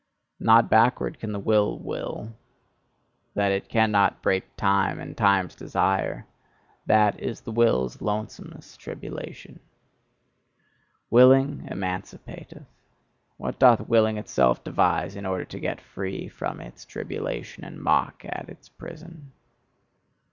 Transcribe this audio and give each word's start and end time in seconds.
Not 0.39 0.67
backward 0.67 1.19
can 1.19 1.31
the 1.31 1.39
Will 1.39 1.77
will; 1.77 2.33
that 3.35 3.51
it 3.51 3.69
cannot 3.69 4.23
break 4.23 4.55
time 4.57 4.99
and 4.99 5.15
time's 5.15 5.53
desire 5.53 6.25
that 6.87 7.19
is 7.19 7.41
the 7.41 7.51
Will's 7.51 7.97
lonesomest 8.01 8.79
tribulation. 8.79 9.59
Willing 11.11 11.67
emancipateth: 11.69 12.65
what 13.37 13.59
doth 13.59 13.87
Willing 13.87 14.17
itself 14.17 14.63
devise 14.63 15.15
in 15.15 15.23
order 15.27 15.45
to 15.45 15.59
get 15.59 15.79
free 15.79 16.27
from 16.27 16.59
its 16.61 16.83
tribulation 16.83 17.63
and 17.63 17.79
mock 17.79 18.25
at 18.25 18.49
its 18.49 18.69
prison? 18.69 19.31